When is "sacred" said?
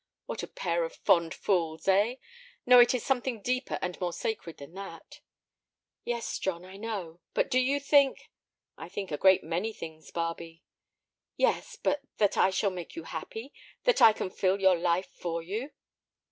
4.13-4.57